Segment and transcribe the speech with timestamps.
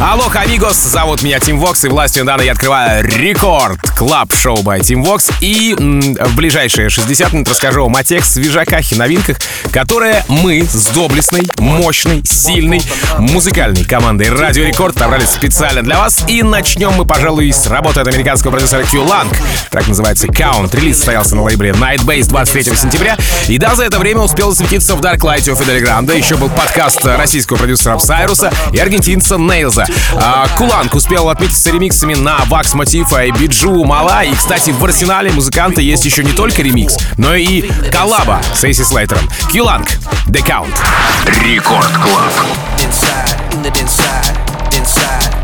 [0.00, 4.80] Алло, амигос, зовут меня Team Vox, и властью данной я открываю Record Club Show by
[4.80, 5.30] Team Vox.
[5.40, 9.36] И м, в ближайшие 60 минут расскажу вам о тех свежаках и новинках,
[9.72, 12.82] которые мы с доблестной, мощной, сильной
[13.18, 16.24] музыкальной командой Радио Рекорд собрали специально для вас.
[16.28, 19.28] И начнем мы, пожалуй, с работы от американского продюсера Qlank.
[19.70, 20.74] Так называется Count.
[20.74, 23.18] Релиз состоялся на лейбле Night Bass 23 сентября.
[23.48, 26.16] И да, за это время успел засветиться в Dark Light of Underground.
[26.16, 29.36] Еще был подкаст российского продюсера Сайруса и аргентинца
[29.70, 29.86] Нейлза.
[30.16, 34.24] А, Qlank успел отметиться ремиксами на Wax Motif а и Bijou, Malaa.
[34.24, 38.82] И, кстати, в арсенале музыканта есть еще не только ремикс, но и коллаба с AC
[38.82, 39.28] Slater ом.
[39.50, 39.88] Qlank,
[40.26, 40.76] The Count.
[41.44, 42.32] Record Club.
[43.62, 45.39] the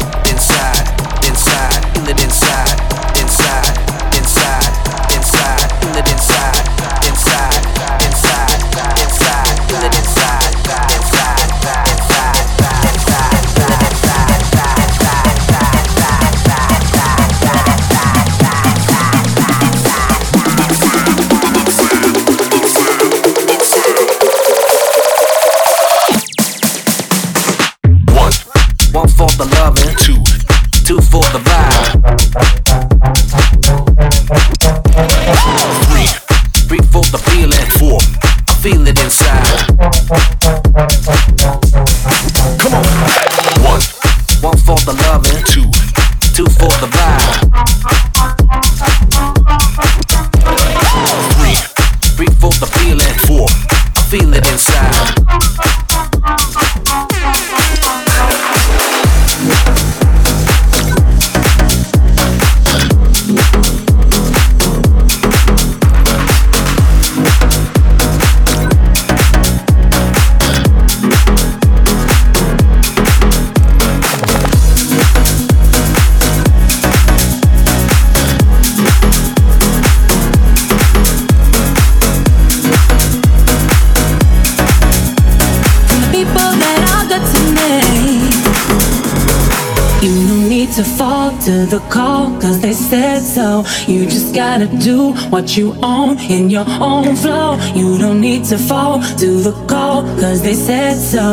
[93.36, 93.64] so.
[93.86, 97.58] You just gotta do what you own in your own flow.
[97.74, 101.28] You don't need to fall to the call, cause they said so.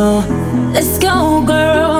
[0.75, 1.99] Let's go, girl.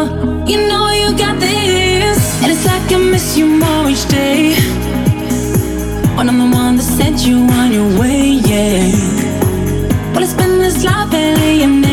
[0.52, 2.20] You know you got this.
[2.42, 4.42] And it's like I miss you more each day.
[6.18, 8.92] When I'm the one that sent you on your way, yeah.
[10.12, 11.93] Well, it's been this life alienating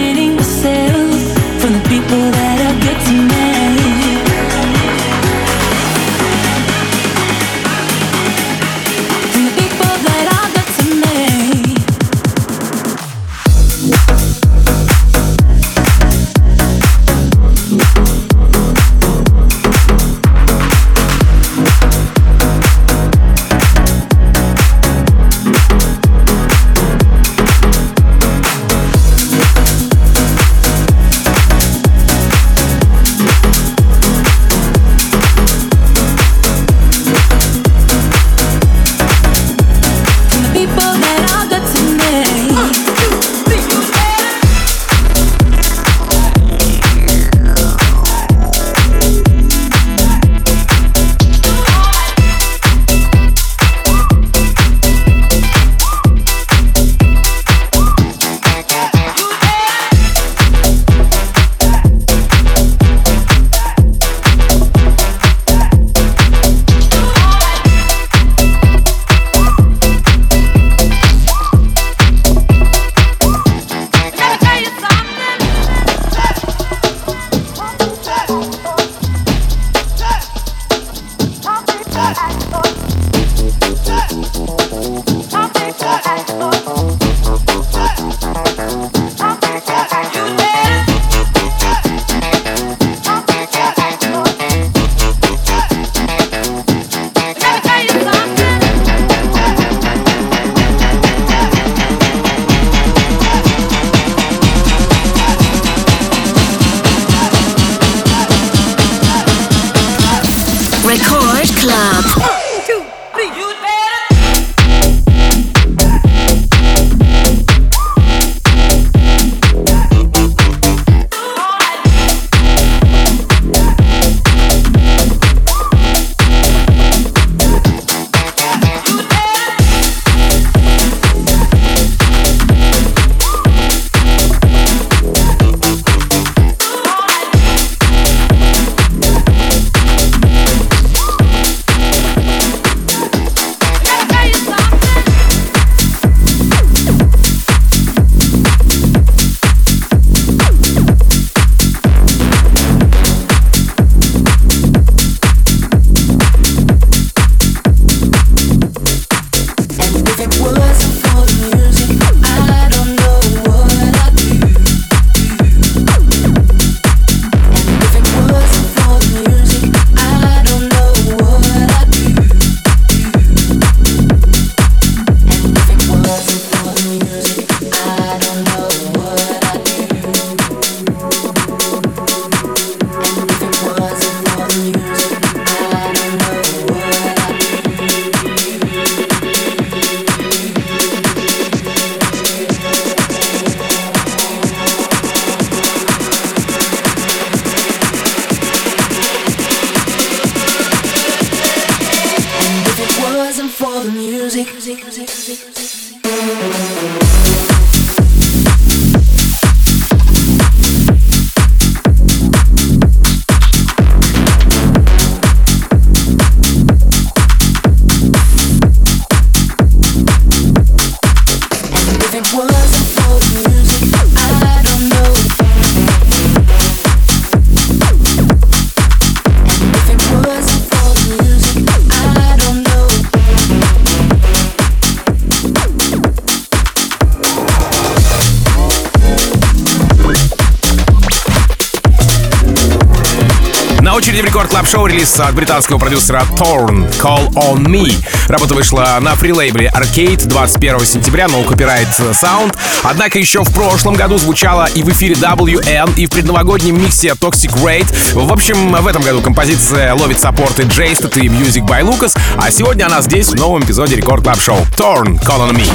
[244.71, 247.93] шоу релиз от британского продюсера Thorn Call On Me.
[248.29, 252.57] Работа вышла на фрилейбле Arcade 21 сентября, но копирайт Sound.
[252.85, 257.53] Однако еще в прошлом году звучала и в эфире WN, и в предновогоднем миксе Toxic
[257.65, 257.87] Raid.
[258.15, 262.87] В общем, в этом году композиция ловит саппорты Джейстед и Music by Lucas, а сегодня
[262.87, 265.69] она здесь в новом эпизоде рекорд клаб шоу Thorn Call On Me.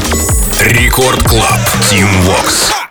[0.62, 1.60] Рекорд Клаб
[1.92, 2.85] Team Vox.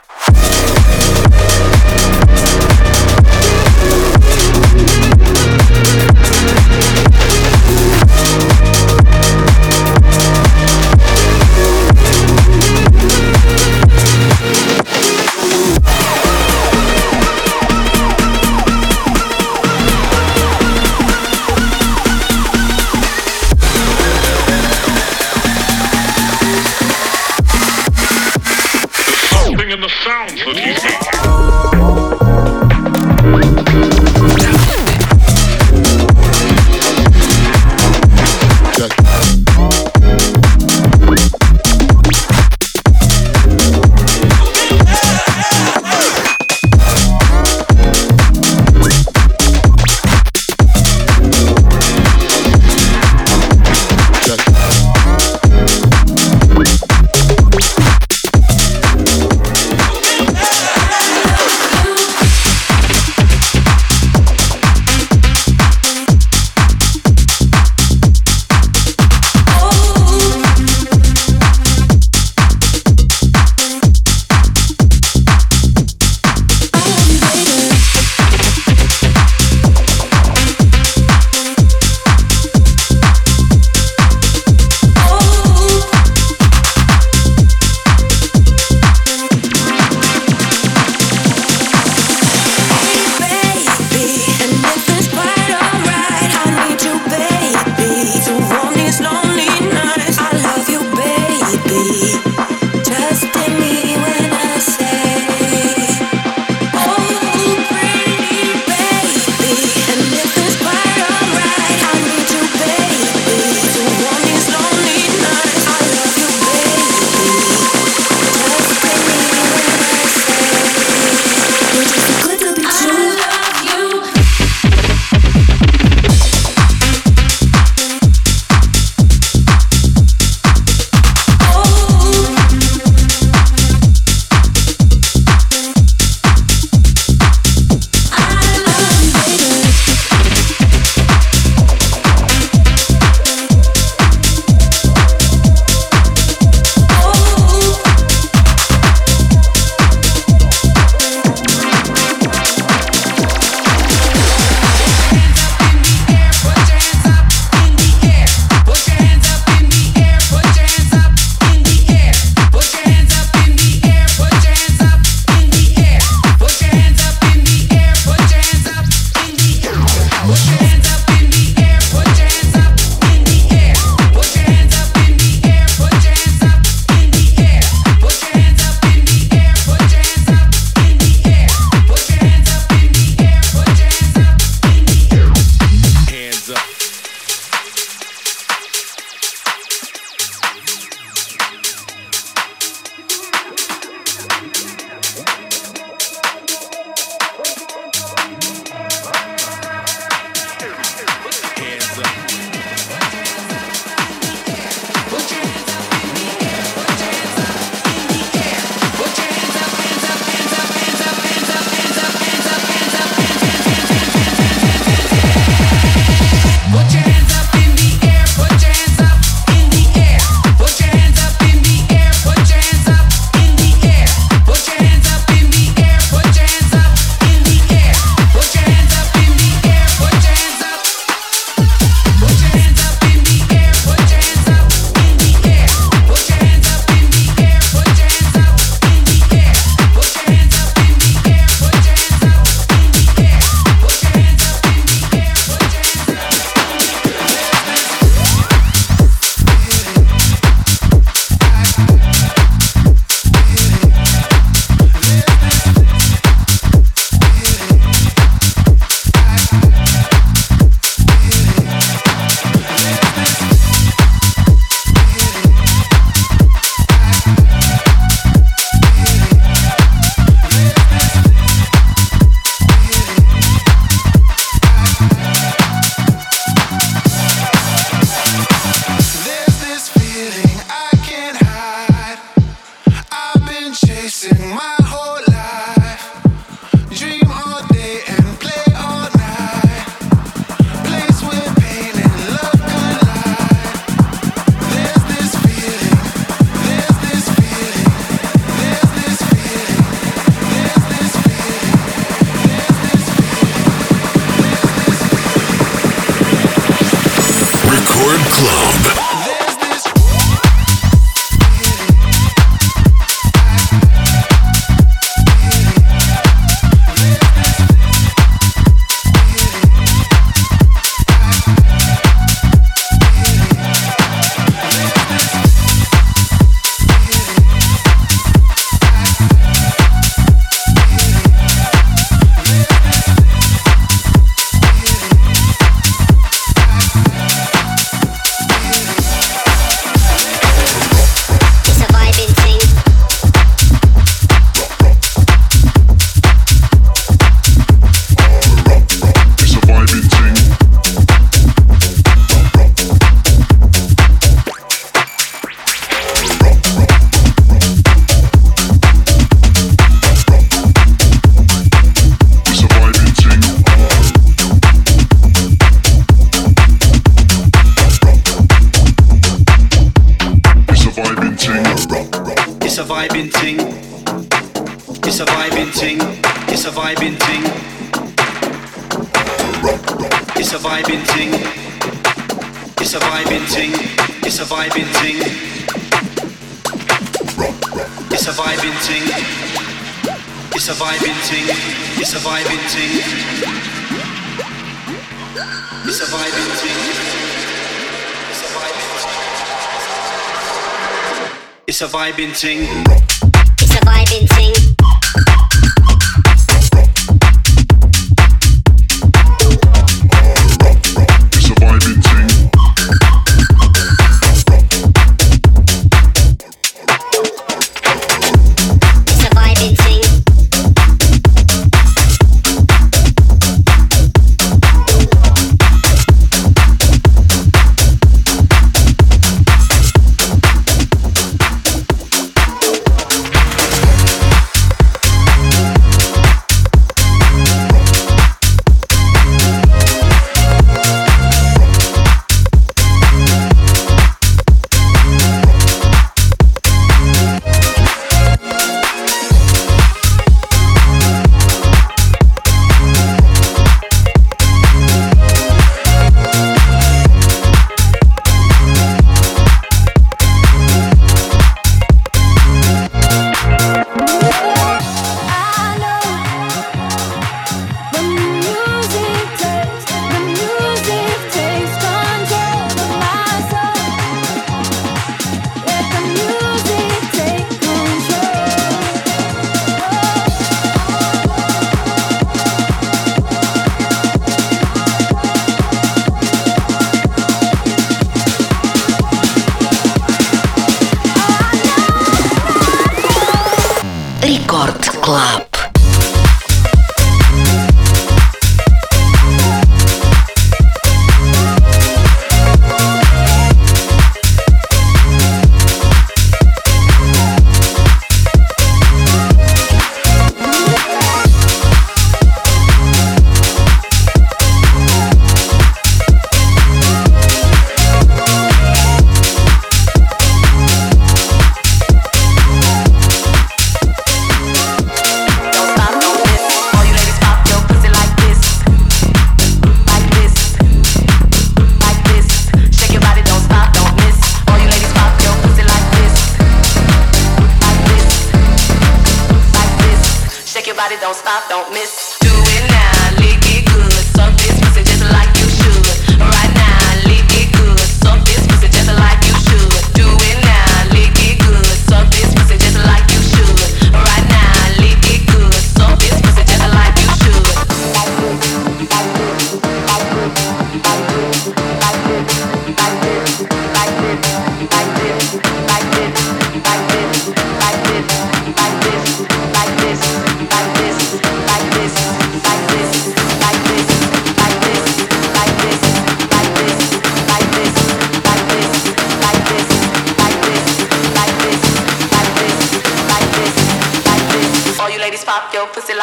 [401.94, 403.13] vibing ting.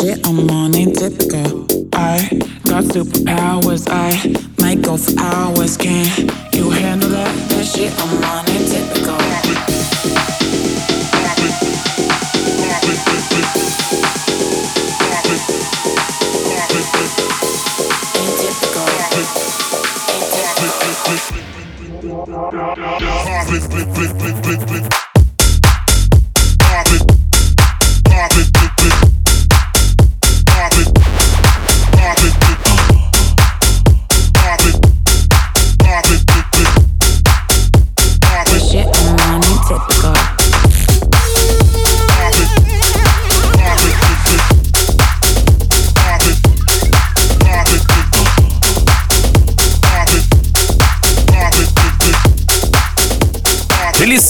[0.00, 1.66] shit, I'm on a typical.
[1.92, 2.28] I
[2.64, 4.47] got superpowers, I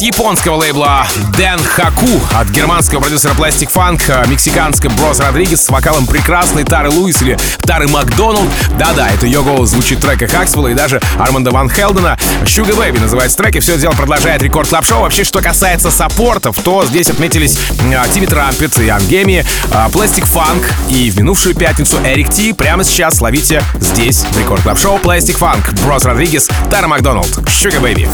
[0.08, 6.06] японского лейбла Den Haku от германского продюсера Plastik Funk, э, мексиканского Bross Rodriguez с вокалом
[6.06, 8.48] прекрасной Тары Луис или Тары Макдоналд.
[8.78, 12.18] Да-да, это ее голос звучит в треках Аксвелла и даже Арманда Ван Хелдена.
[12.44, 16.38] Sugar Baby называется трек, и все дело продолжает Record Club Show Вообще, что касается support
[16.38, 21.54] ов, то здесь отметились э, Timmy Trumpet и Angemi, э, Plastik Funk и в минувшую
[21.54, 22.54] пятницу Эрик Ти.
[22.54, 28.08] Прямо сейчас ловите здесь Record Club Show Plastik Funk, Bross Rodriguez, Тара Макдоналд, Sugar Baby.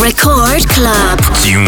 [0.00, 1.18] Record Club.
[1.34, 1.66] Team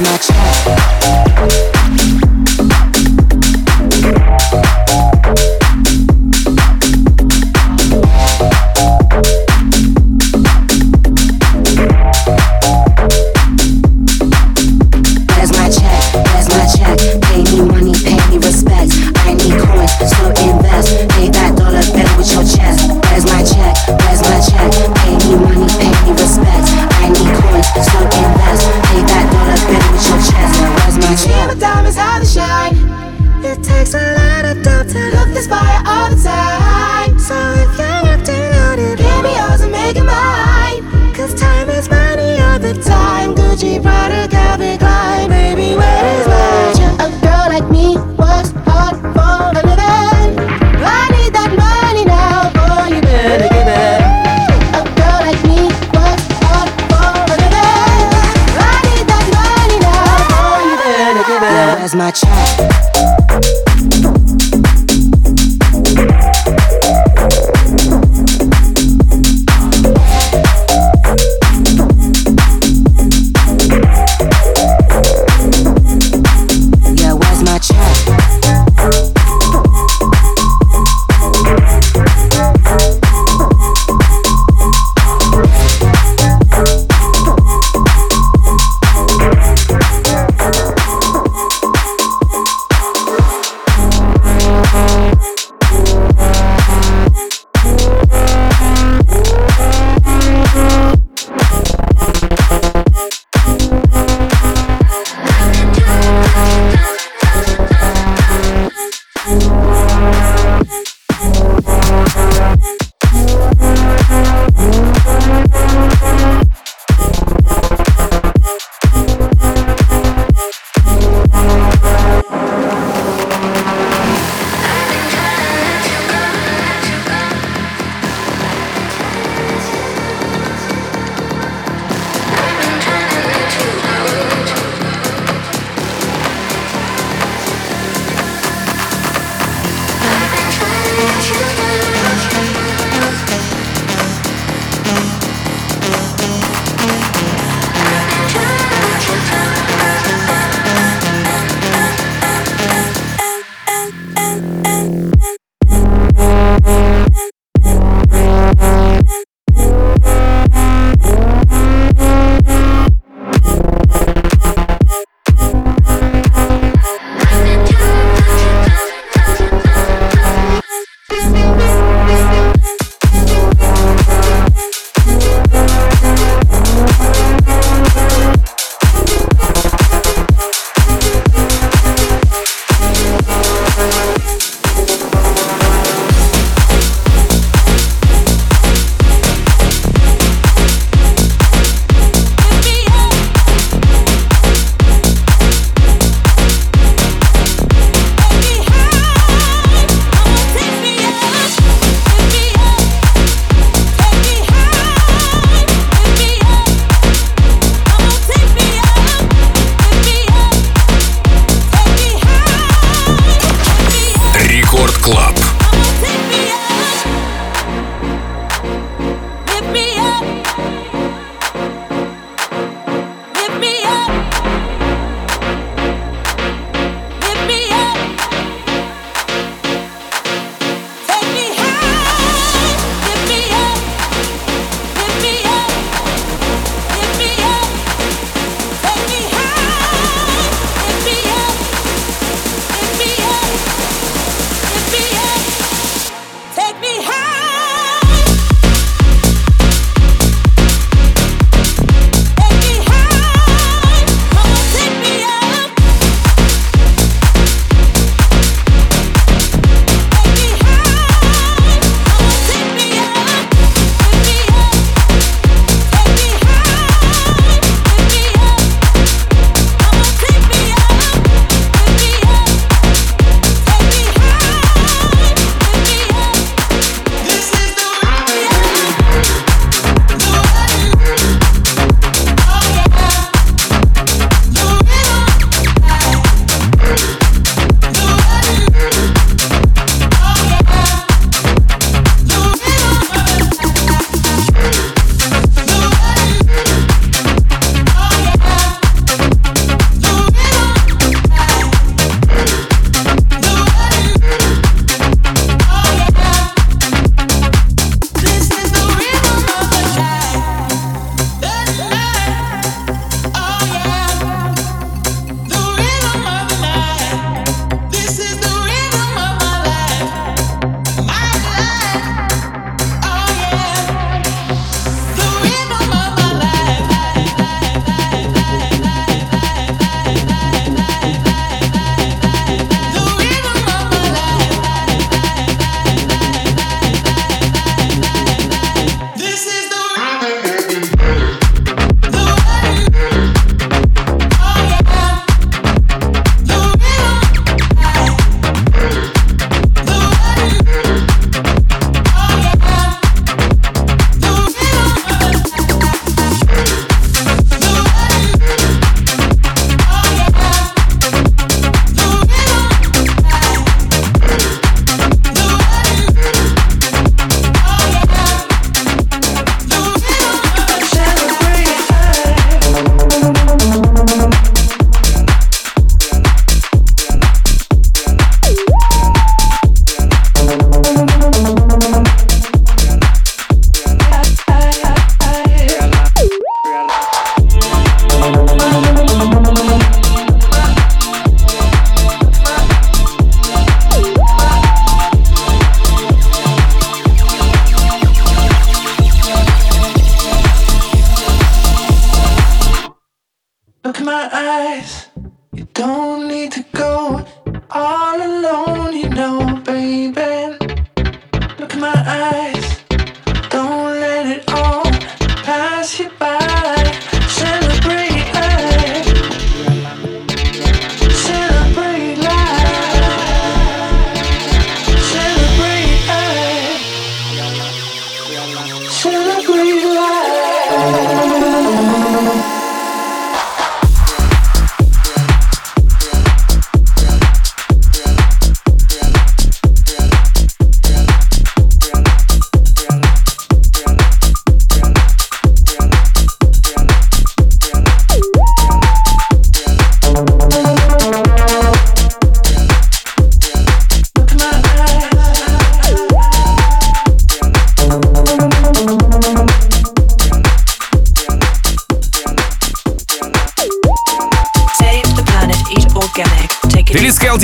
[0.00, 0.28] Next.
[0.28, 1.29] chest.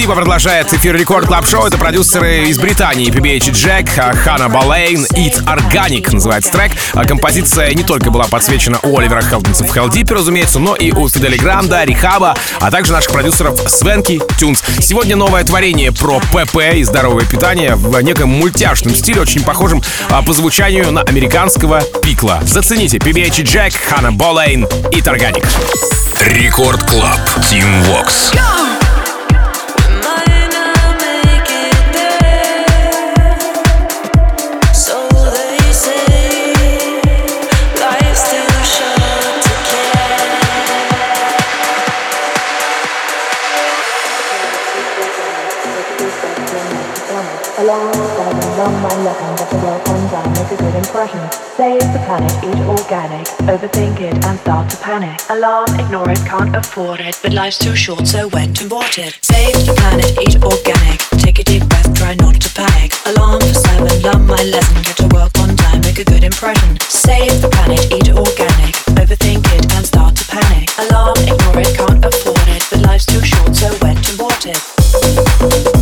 [0.05, 1.65] Продолжает эфир Record Club Show.
[1.65, 6.73] Это продюсеры из Британии PBH & Jack, Hannah Boleyn, Eat Organic называется трек.
[6.93, 10.93] А композиция не только была подсвечена у Оливера Хелденса в Heldeep е, разумеется, но и
[10.93, 14.63] у Fedde Le Grand а, R3hab а, а также наших продюсеров Swanky Tunes.
[14.81, 20.21] Сегодня новое творение про ПП и здоровое питание в неком мультяшном стиле, очень похожем а,
[20.21, 22.41] по звучанию на американского пикла.
[22.43, 25.47] Зацените PBH & Jack, Hannah Boleyn, Eat Organic.
[26.21, 27.21] Рекорд Клаб.
[27.49, 28.33] Тим Вокс.
[28.33, 28.86] Go!
[51.57, 53.27] Save the planet, eat organic.
[53.51, 55.19] Overthink it and start to panic.
[55.29, 57.19] Alarm, ignore it, can't afford it.
[57.21, 59.19] But life's too short, so went and bought it.
[59.23, 61.01] Save the planet, eat organic.
[61.19, 62.93] Take a deep breath, try not to panic.
[63.07, 64.83] Alarm for seven, learn my lesson.
[64.83, 66.79] Get to work on time, make a good impression.
[66.81, 68.75] Save the planet, eat organic.
[69.01, 70.71] Overthink it and start to panic.
[70.79, 72.63] Alarm, ignore it, can't afford it.
[72.71, 75.76] But life's too short, so went and bought it.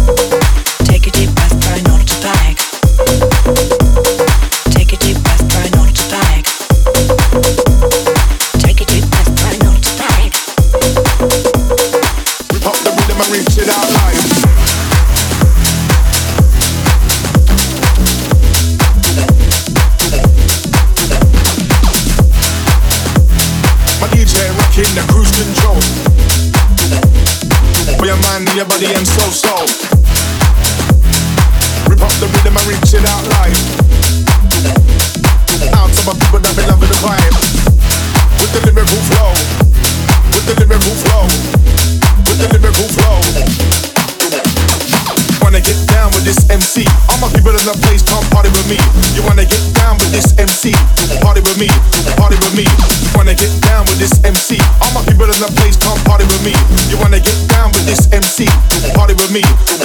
[58.34, 59.42] Party with me,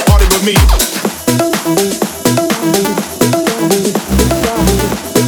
[0.10, 0.54] party with me.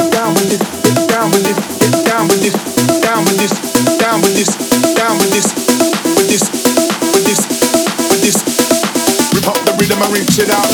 [0.09, 0.65] Down with this,
[1.05, 1.59] down with this,
[2.03, 2.55] down with this,
[2.99, 3.53] down with this,
[3.99, 4.49] down with this,
[4.95, 5.53] down with this,
[6.17, 6.49] with this,
[7.13, 7.45] with this,
[8.09, 8.37] with this.
[9.47, 10.70] Up the rhythm and reach it out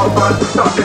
[0.00, 0.40] Oh fun.
[0.46, 0.77] Stop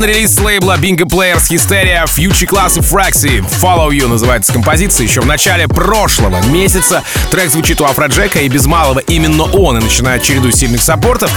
[0.00, 3.44] Неожиданный релиз лейбла Bingo Players Hysteria Future Class и Fraxy.
[3.60, 5.06] Follow You называется композиция.
[5.06, 9.82] Еще в начале прошлого месяца трек звучит у Афроджека, и без малого именно он и
[9.82, 11.30] начинает череду сильных саппортов.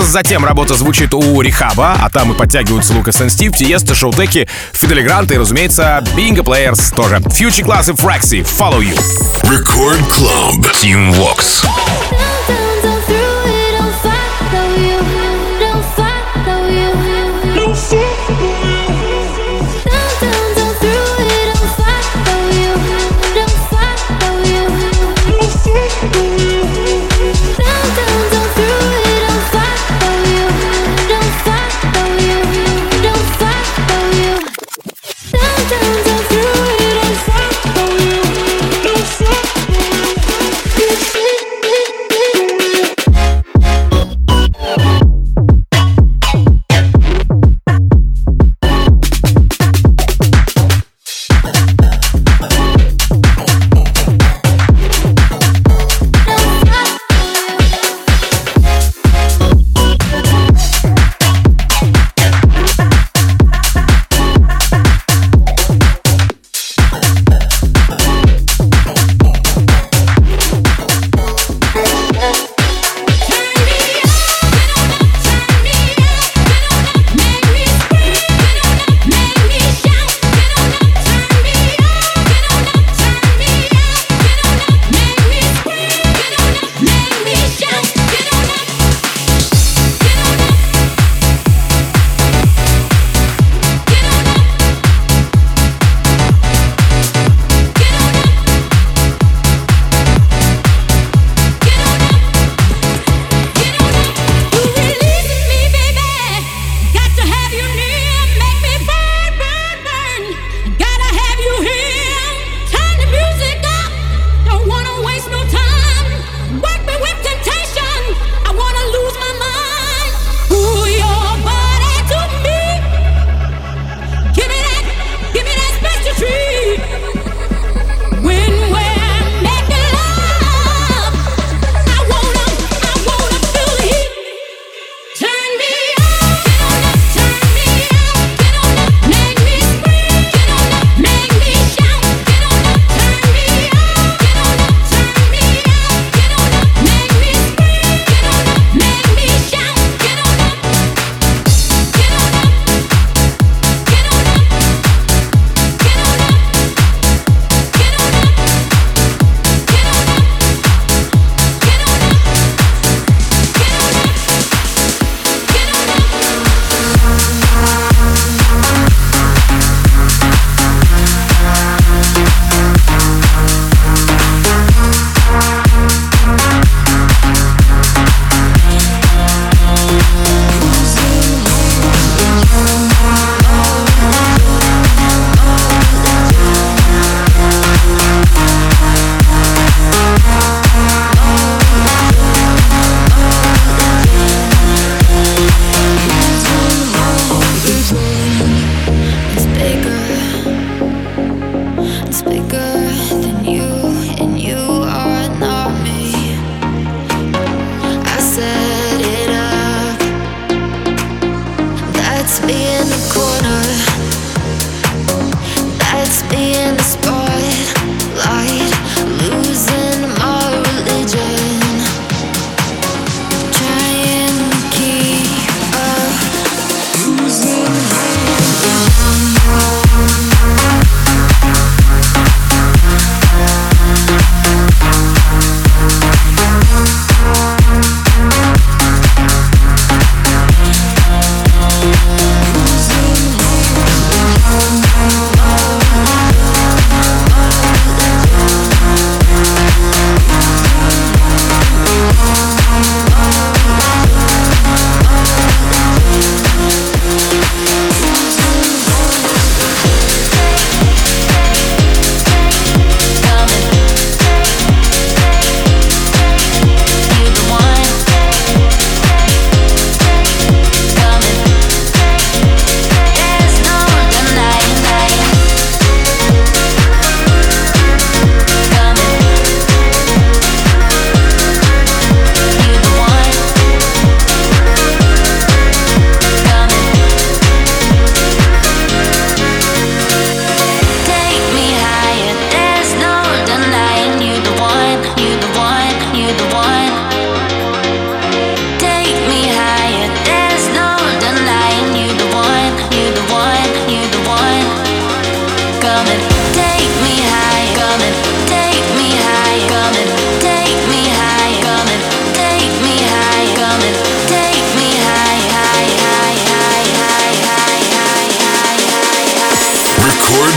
[0.00, 5.02] Затем работа звучит у Рихаба, а там и подтягиваются Лукас и Стив, Тиеста, Шоутеки, Фидель
[5.02, 7.16] Грант и, разумеется, Bingo Players тоже.
[7.16, 8.42] Future Class и Fraxy.
[8.42, 8.98] Follow You.
[9.44, 10.66] Record Club.
[10.82, 11.64] Team Vox.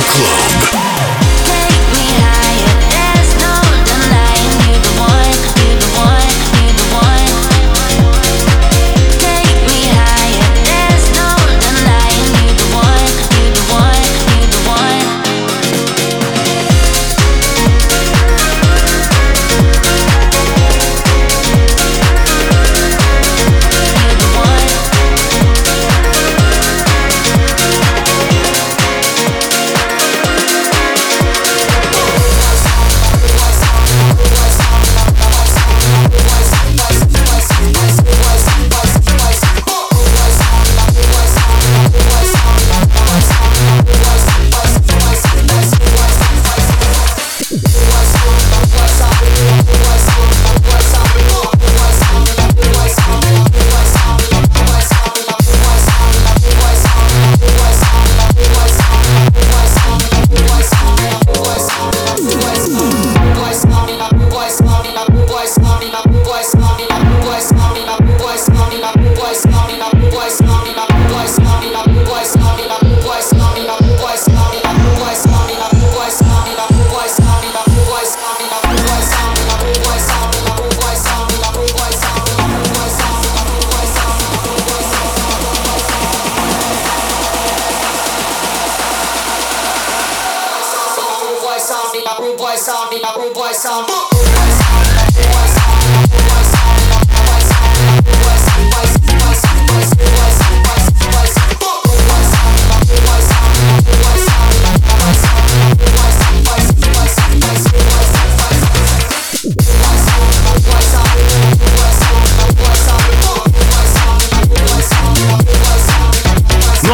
[0.06, 0.85] Club.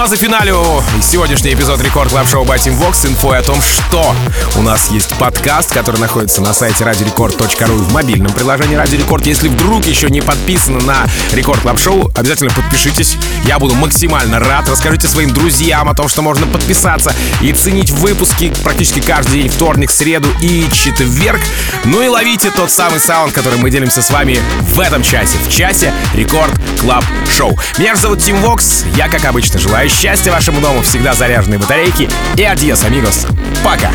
[0.01, 2.73] Ну а зафиналю сегодняшний эпизод Record Club Show by Team
[3.07, 4.15] инфой о том, что
[4.55, 9.27] у нас есть подкаст, который находится на сайте радиорекорд.ру в мобильном приложении Радио Рекорд.
[9.27, 13.15] Если вдруг еще не подписаны на Record Club Show, обязательно подпишитесь.
[13.45, 14.67] Я буду максимально рад.
[14.67, 19.91] Расскажите своим друзьям о том, что можно подписаться и ценить выпуски практически каждый день, вторник,
[19.91, 21.41] среду и четверг.
[21.83, 25.51] Ну и ловите тот самый sound, который мы делимся с вами в этом часе, в
[25.51, 27.55] часе Record Club Шоу.
[27.77, 28.83] Меня же зовут Team Vox.
[28.95, 32.09] Я, как обычно, желаю счастья вашему дому, всегда заряженные батарейки.
[32.37, 33.27] И adiós, amigos.
[33.63, 33.91] Пока.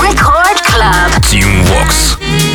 [0.00, 1.10] Record Club.
[1.30, 2.47] Team Vox.